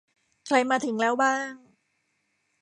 [0.45, 1.51] ใครมาถึงแล้วบ้าง